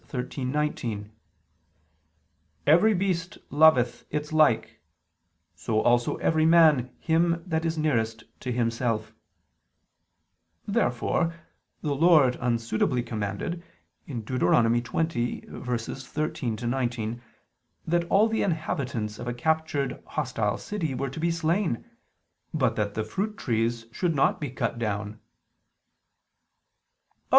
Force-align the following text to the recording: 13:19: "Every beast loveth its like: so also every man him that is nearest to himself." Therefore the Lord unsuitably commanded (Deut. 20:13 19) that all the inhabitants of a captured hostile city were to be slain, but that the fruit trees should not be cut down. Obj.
13:19: 0.09 1.11
"Every 2.65 2.95
beast 2.95 3.37
loveth 3.51 4.03
its 4.09 4.33
like: 4.33 4.81
so 5.53 5.79
also 5.79 6.15
every 6.15 6.43
man 6.43 6.89
him 6.99 7.43
that 7.45 7.65
is 7.65 7.77
nearest 7.77 8.23
to 8.39 8.51
himself." 8.51 9.13
Therefore 10.65 11.35
the 11.81 11.93
Lord 11.93 12.35
unsuitably 12.41 13.03
commanded 13.03 13.61
(Deut. 14.07 14.81
20:13 14.81 16.67
19) 16.67 17.21
that 17.85 18.05
all 18.05 18.27
the 18.27 18.41
inhabitants 18.41 19.19
of 19.19 19.27
a 19.27 19.33
captured 19.35 20.01
hostile 20.07 20.57
city 20.57 20.95
were 20.95 21.11
to 21.11 21.19
be 21.19 21.29
slain, 21.29 21.85
but 22.55 22.75
that 22.75 22.95
the 22.95 23.03
fruit 23.03 23.37
trees 23.37 23.85
should 23.91 24.15
not 24.15 24.41
be 24.41 24.49
cut 24.49 24.79
down. 24.79 25.19
Obj. 25.19 25.19